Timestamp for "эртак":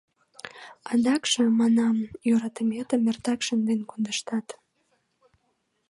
3.11-3.39